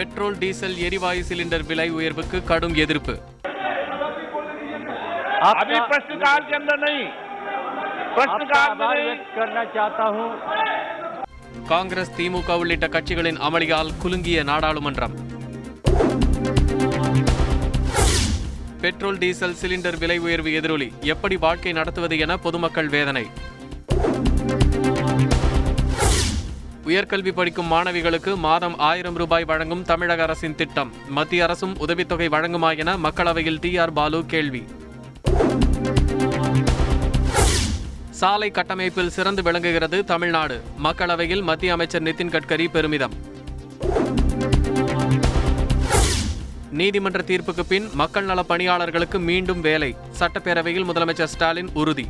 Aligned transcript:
Petrol 0.00 0.38
diesel 0.38 0.76
எரிவாயு 0.86 1.22
cylinder 1.28 1.66
விலை 1.68 1.88
உயர்வுக்கு 1.96 2.40
கடும் 2.50 2.76
எதிர்ப்பு 2.84 3.16
अभी 5.52 5.76
प्रश्नकाल 5.88 6.40
के 6.42 6.54
अंदर 6.56 6.76
नहीं 6.80 7.02
आपका 8.16 8.16
प्रश्नकाल 8.16 8.70
में 8.70 8.84
आभार 8.84 8.94
नहीं 8.94 9.04
व्यक्त 9.08 9.28
करना 9.36 9.64
चाहता 9.76 10.06
हूं 10.14 10.28
காங்கிரஸ் 11.68 12.12
திமுக 12.16 12.56
உள்ளிட்ட 12.60 12.86
கட்சிகளின் 12.88 13.38
அமளியால் 13.46 13.90
குலுங்கிய 14.02 14.38
நாடாளுமன்றம் 14.50 15.14
பெட்ரோல் 18.82 19.18
டீசல் 19.18 19.58
சிலிண்டர் 19.60 19.98
விலை 19.98 20.18
உயர்வு 20.18 20.50
எதிரொலி 20.58 20.88
எப்படி 21.12 21.36
வாழ்க்கை 21.44 21.72
நடத்துவது 21.72 22.16
என 22.24 22.36
பொதுமக்கள் 22.38 22.90
வேதனை 22.94 23.24
உயர்கல்வி 26.91 27.31
படிக்கும் 27.31 27.71
மாணவிகளுக்கு 27.71 28.31
மாதம் 28.35 28.77
ஆயிரம் 28.77 29.15
ரூபாய் 29.15 29.43
வழங்கும் 29.43 29.83
தமிழக 29.83 30.21
அரசின் 30.23 30.55
திட்டம். 30.55 30.89
மத்திய 31.09 31.43
அரசும் 31.43 31.75
உதவித்தொகை 31.77 32.27
வழங்குமா 32.27 32.77
என 32.77 32.97
மக்களவையில் 32.97 33.59
டி 33.59 33.77
ஆர் 33.77 33.93
பாலு 33.93 34.25
கேள்வி. 34.25 34.61
சாலை 38.09 38.51
கட்டமைப்பில் 38.51 39.09
சிறந்து 39.09 39.43
விளங்குகிறது 39.43 40.03
தமிழ்நாடு. 40.03 40.63
மக்களவையில் 40.83 41.43
மத்திய 41.43 41.73
அமைச்சர் 41.73 42.03
நிதின் 42.03 42.33
கட்கரி 42.35 42.67
பெருமிதம். 42.69 43.15
நீதிமன்ற 46.71 47.21
தீர்ப்புக்கு 47.27 47.65
பின் 47.67 47.89
மக்கள் 47.93 48.23
நல 48.23 48.43
பணியாளர்களுக்கு 48.43 49.19
மீண்டும் 49.19 49.61
வேலை. 49.61 49.95
சட்டப்பேரவையில் 50.19 50.89
முதலமைச்சர் 50.89 51.33
ஸ்டாலின் 51.35 51.71
உறுதி. 51.73 52.07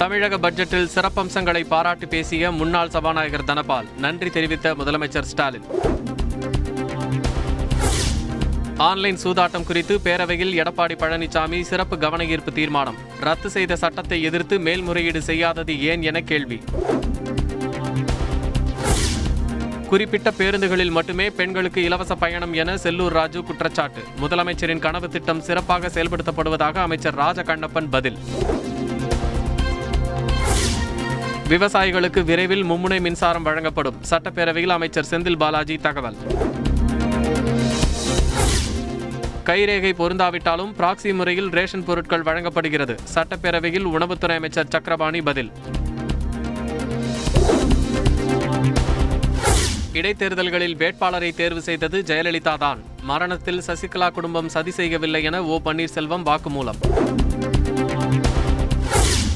தமிழக 0.00 0.36
பட்ஜெட்டில் 0.36 0.90
சிறப்பம்சங்களை 0.94 1.64
பாராட்டி 1.68 2.06
பேசிய 2.06 2.50
முன்னாள் 2.50 2.90
சபாநாயகர் 2.90 3.44
தனபால் 3.44 3.86
நன்றி 3.98 4.30
தெரிவித்த 4.30 4.74
முதலமைச்சர் 4.74 5.28
ஸ்டாலின். 5.30 5.64
ஆன்லைன் 8.76 9.18
சூதாட்டம் 9.24 9.64
குறித்து 9.64 10.00
பேரவையில் 10.04 10.52
எடப்பாடி 10.60 10.96
பழனிசாமி 11.02 11.60
சிறப்பு 11.60 11.98
கவன 11.98 12.24
ஈர்ப்பு 12.24 12.52
தீர்மானம். 12.52 12.98
ரத்து 13.20 13.50
செய்த 13.50 13.76
சட்டத்தை 13.76 14.22
எதிர்த்து 14.22 14.58
மேல்முறையீடு 14.58 15.22
செய்யாதது 15.22 15.80
ஏன் 15.80 16.02
என 16.02 16.20
கேள்வி. 16.20 16.60
குறிப்பிட்ட 19.88 20.30
பேருந்துகளில் 20.30 20.90
மட்டுமே 20.90 21.30
பெண்களுக்கு 21.30 21.82
இலவச 21.82 22.14
பயணம் 22.14 22.52
என 22.52 22.76
செல்லூர் 22.76 23.16
ராஜு 23.20 23.42
குற்றச்சாட்டு. 23.42 24.04
முதலமைச்சரின் 24.20 24.84
கனவு 24.86 25.08
திட்டம் 25.08 25.40
சிறப்பாக 25.40 25.88
செயல்படுத்தப்படுவதாக 25.88 26.74
அமைச்சர் 26.74 27.14
ராஜ 27.14 27.42
கண்ணப்பன் 27.42 27.90
பதில். 27.90 28.18
விவசாயிகளுக்கு 31.50 32.20
விரைவில் 32.28 32.64
மும்முனை 32.70 32.96
மின்சாரம் 33.04 33.46
வழங்கப்படும். 33.46 33.98
சட்டப்பேரவையில் 34.10 34.72
அமைச்சர் 34.74 35.06
செந்தில் 35.10 35.38
பாலாஜி 35.42 35.76
தகவல். 35.86 36.16
கைரேகை 39.48 39.92
பொருந்தாவிட்டாலும் 40.00 40.72
பிராக்சி 40.78 41.14
முறையில் 41.18 41.48
ரேஷன் 41.58 41.84
பொருட்கள் 41.88 42.26
வழங்கப்படுகிறது. 42.28 42.96
சட்டப்பேரவையில் 43.14 43.88
உணவுத்துறை 43.94 44.36
அமைச்சர் 44.40 44.72
சக்கரபாணி 44.74 45.22
பதில். 45.28 45.50
இடைத்தேர்தல்களில் 50.00 50.76
வேட்பாளரை 50.82 51.30
தேர்வு 51.40 51.62
செய்தது 51.68 52.00
ஜெயலலிதா 52.10 52.56
தான். 52.66 52.82
மரணத்தில் 53.02 53.62
சசிகலா 53.68 54.10
குடும்பம் 54.18 54.52
சதி 54.56 54.70
செய்யவில்லை 54.70 55.22
என 55.30 55.44
ஓ 55.44 55.60
பன்னீர்செல்வம் 55.64 56.26
வாக்குமூலம். 56.30 56.80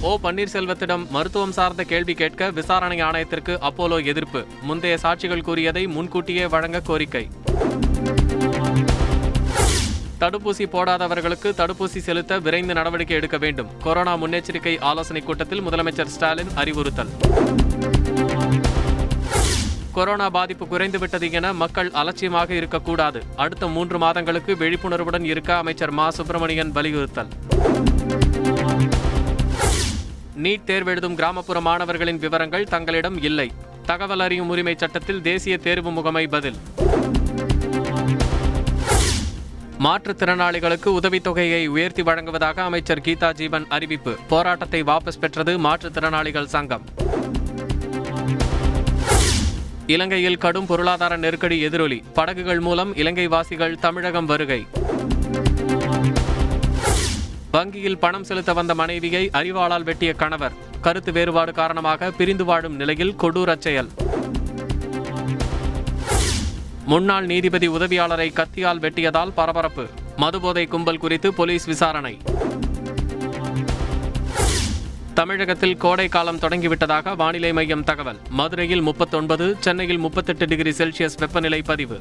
ஓ 0.03 0.19
பன்னீர்செல்வத்திடம் 0.23 1.09
மருத்துவம் 1.09 1.53
சார்ந்த 1.53 1.85
கேள்வி 1.85 2.15
கேட்க 2.15 2.51
விசாரணை 2.51 3.03
ஆணையத்திற்கு 3.03 3.59
அப்போலோ 3.61 4.05
எதிர்ப்பு. 4.05 4.47
முந்தைய 4.63 4.99
சாட்சிகள் 5.03 5.43
கூறியதை 5.43 5.87
முன்கூட்டியே 5.87 6.47
வழங்க 6.47 6.81
கோரிக்கை. 6.81 7.29
தடுப்பூசி 10.21 10.67
போடாதவர்களுக்கு 10.67 11.45
தடுப்பூசி 11.45 11.99
செலுத்த 11.99 12.39
விரைந்து 12.39 12.75
நடவடிக்கை 12.75 13.17
எடுக்க 13.17 13.39
வேண்டும். 13.39 13.69
கொரோனா 13.83 14.17
முன்னெச்சரிக்கை 14.17 14.81
ஆலோசனைக் 14.81 15.27
கூட்டத்தில் 15.27 15.63
முதலமைச்சர் 15.63 16.05
ஸ்டாலின் 16.05 16.49
அறிவுறுத்தல். 16.55 17.09
கொரோனா 19.93 20.31
பாதிப்பு 20.31 20.65
குறைந்துவிட்டது 20.65 21.33
என 21.33 21.53
மக்கள் 21.53 21.91
அலட்சியமாக 21.91 22.55
இருக்கக்கூடாது. 22.55 23.23
அடுத்த 23.37 23.69
மூன்று 23.69 23.99
மாதங்களுக்கு 23.99 24.57
விழிப்புணர்வுடன் 24.57 25.25
இருக்க 25.25 25.57
அமைச்சர் 25.57 25.91
மா. 25.91 26.11
சுப்பிரமணியன் 26.11 26.73
வலியுறுத்தல். 26.73 27.27
நீட் 30.43 30.65
தேர்வெழுதும் 30.67 31.15
கிராமப்புற 31.15 31.61
மாணவர்களின் 31.61 32.19
விவரங்கள் 32.19 32.65
தங்களிடம் 32.65 33.23
இல்லை. 33.23 33.51
தகவல் 33.87 34.21
அறியும் 34.21 34.49
உரிமை 34.49 34.75
சட்டத்தில் 34.77 35.23
தேசிய 35.23 35.59
தேர்வு 35.59 35.91
முகமை 35.91 36.27
பதில். 36.27 36.57
மாற்றுத்திறனாளிகளுக்கு 39.79 40.87
உதவித்தொகையை 40.87 41.67
உயர்த்தி 41.67 42.03
வழங்குவதாக 42.03 42.63
அமைச்சர் 42.63 43.01
கீதா 43.01 43.33
ஜீவன் 43.33 43.67
அறிவிப்பு. 43.69 44.17
போராட்டத்தை 44.29 44.83
வாபஸ் 44.83 45.19
பெற்றது 45.21 45.59
மாற்றுத்திறனாளிகள் 45.59 46.45
சங்கம். 46.45 46.85
இலங்கையில் 49.87 50.39
கடும் 50.39 50.67
பொருளாதார 50.67 51.17
நெருக்கடி 51.17 51.61
எதிரொலி. 51.61 52.03
படகுகள் 52.15 52.61
மூலம் 52.61 52.97
இலங்கை 52.97 53.27
வாசிகள் 53.27 53.79
தமிழகம் 53.79 54.27
வருகை. 54.27 54.67
வங்கியில் 57.53 57.99
பணம் 57.99 58.25
செலுத்த 58.25 58.53
வந்த 58.53 58.75
மனைவியை 58.75 59.31
அறிவாளால் 59.33 59.83
வெட்டிய 59.83 60.13
கணவர். 60.13 60.53
கருத்து 60.81 61.13
வேறுபாடு 61.13 61.53
காரணமாக 61.53 62.11
பிரிந்து 62.11 62.45
வாழும் 62.45 62.77
நிலையில் 62.77 63.15
கொடூரச் 63.21 63.61
செயல். 63.61 63.89
முன்னாள் 66.87 67.27
நீதிபதி 67.27 67.69
உதவியாளரை 67.69 68.29
கத்தியால் 68.33 68.81
வெட்டியதால் 68.81 69.33
பரபரப்பு. 69.35 69.87
மதுபோதை 70.17 70.69
கும்பல் 70.69 70.99
குறித்து 70.99 71.35
போலீஸ் 71.35 71.65
விசாரணை. 71.65 72.19
தமிழகத்தில் 75.15 75.77
கோடை 75.77 76.09
காலம் 76.09 76.39
தொடங்கிவிட்டதாக 76.39 77.17
வானிலை 77.17 77.53
மையம் 77.53 77.85
தகவல். 77.85 78.19
மதுரையில் 78.29 78.81
முப்பத்தொன்பது 78.81 79.57
சென்னையில் 79.61 79.99
முப்பத்தெட்டு 79.99 80.47
டிகிரி 80.47 80.71
செல்சியஸ் 80.71 81.19
வெப்பநிலை 81.19 81.63
பதிவு. 81.63 81.99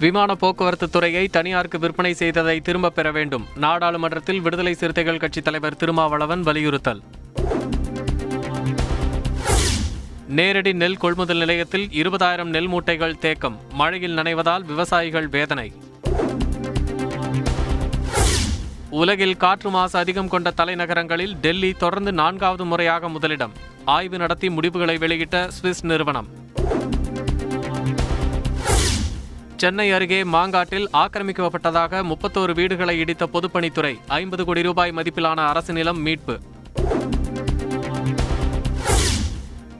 விமான 0.00 0.34
போக்குவரத்து 0.34 0.90
துறையை 0.90 1.28
தனியாருக்கு 1.28 1.78
விற்பனை 1.78 2.14
செய்ததை 2.14 2.60
திரும்பப் 2.60 2.94
பெற 2.94 3.12
வேண்டும். 3.12 3.46
நாடாளுமன்றத்தில் 3.56 4.40
விடுதலை 4.40 4.74
சிறுத்தைகள் 4.74 5.16
கட்சித் 5.16 5.44
தலைவர் 5.44 5.76
திருமாவளவன் 5.76 6.40
வலியுறுத்தல். 6.40 7.02
நேரடி 10.28 10.72
நெல் 10.72 10.96
கொள்முதல் 10.96 11.38
நிலையத்தில் 11.38 11.86
இருபதாயிரம் 11.86 12.44
நெல் 12.44 12.68
மூட்டைகள் 12.68 13.18
தேக்கம். 13.18 13.60
மழையில் 13.72 14.16
நனைவதால் 14.16 14.64
விவசாயிகள் 14.64 15.28
வேதனை. 15.28 15.72
உலகில் 18.90 19.36
காற்று 19.36 19.70
மாசு 19.70 19.98
அதிகம் 19.98 20.28
கொண்ட 20.28 20.52
தலைநகரங்களில் 20.56 21.34
டெல்லி 21.40 21.72
தொடர்ந்து 21.72 22.12
நான்காவது 22.12 22.64
முறையாக 22.64 23.08
முதலிடம். 23.08 23.52
ஆய்வு 23.84 24.18
நடத்தி 24.18 24.50
முடிவுகளை 24.50 24.98
வெளியிட்ட 24.98 25.48
சுவிஸ் 25.62 25.82
நிறுவனம். 25.82 26.39
சென்னை 29.60 29.92
அருகே 29.92 30.24
மாங்காட்டில் 30.24 30.86
ஆக்கிரமிக்கப்பட்டதாக 30.92 32.02
முப்பத்தோரு 32.02 32.54
வீடுகளை 32.54 32.98
இடித்த 32.98 33.28
பொதுப்பணித்துறை 33.32 33.98
ஐம்பது 34.06 34.44
கோடி 34.44 34.62
ரூபாய் 34.62 34.92
மதிப்பிலான 34.96 35.34
அரசு 35.34 35.72
நிலம் 35.72 36.00
மீட்பு. 36.00 36.40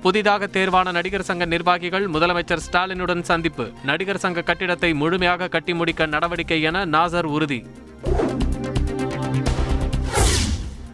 புதிதாக 0.02 0.46
தேர்வான 0.46 0.92
நடிகர் 0.92 1.22
சங்க 1.22 1.44
நிர்வாகிகள் 1.44 2.10
முதலமைச்சர் 2.10 2.64
ஸ்டாலினுடன் 2.66 3.22
சந்திப்பு. 3.22 3.72
நடிகர் 3.84 4.22
சங்க 4.24 4.42
கட்டிடத்தை 4.42 4.94
முழுமையாக 4.94 5.48
கட்டி 5.48 5.74
முடிக்க 5.74 6.06
நடவடிக்கை 6.06 6.62
என 6.62 6.84
நாசர் 6.86 7.30
உறுதி. 7.36 7.66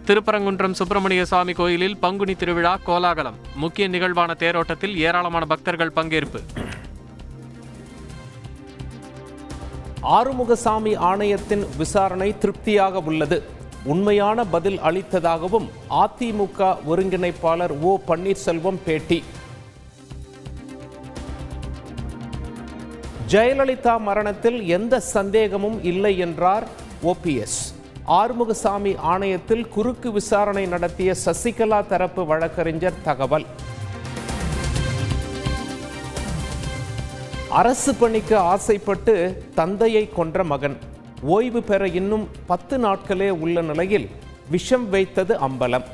திருப்பரங்குன்றம் 0.07 0.79
சுப்பிரமணிய 0.81 1.25
சுவாமி 1.25 1.53
கோயிலில் 1.53 1.99
பங்குனி 1.99 2.35
திருவிழா 2.35 2.79
கோலாகலம். 2.85 3.41
முக்கிய 3.55 3.89
நிகழ்வான 3.89 4.37
தேரோட்டத்தில் 4.39 4.97
ஏராளமான 4.97 5.47
பக்தர்கள் 5.47 5.97
பங்கேற்பு. 5.97 6.43
ஆறுமுகசாமி 10.15 10.97
ஆணையத்தின் 10.97 11.65
விசாரணை 11.77 12.39
திருப்தியாக 12.39 12.99
உள்ளது. 12.99 13.43
உண்மையான 13.85 14.45
பதில் 14.45 14.79
அளித்ததாகவும் 14.79 15.67
அதிமுக 15.91 16.77
ஒருங்கிணைப்பாளர் 16.91 17.75
ஓ 17.81 17.99
பன்னீர்செல்வம் 18.09 18.79
பேட்டி. 18.85 19.25
ஜெயலலிதா 23.31 24.01
மரணத்தில் 24.01 24.67
எந்த 24.67 25.01
சந்தேகமும் 25.01 25.85
இல்லை 25.85 26.19
என்றார் 26.19 26.67
ஓபிஎஸ் 27.03 27.61
ஆறுமுகசாமி 28.09 28.93
ஆணையத்தில் 29.13 29.69
குறுக்கு 29.69 30.13
விசாரணை 30.13 30.67
நடத்திய 30.67 31.15
சசிகலா 31.25 31.87
தரப்பு 31.87 32.27
வழக்கறிஞர் 32.27 33.03
தகவல். 33.05 33.47
அரசு 37.49 37.95
பணிக்கு 37.95 38.37
ஆசைப்பட்டு 38.37 39.45
தந்தையை 39.55 40.09
கொன்ற 40.09 40.45
மகன். 40.45 40.77
ஓய்வு 41.23 41.63
பெற 41.63 41.89
இன்னும் 41.89 42.29
பத்து 42.47 42.79
நாட்களே 42.79 43.29
உள்ள 43.31 43.63
நிலையில் 43.63 44.11
விஷம் 44.51 44.91
வைத்தது 44.91 45.39
அம்பலம். 45.49 45.85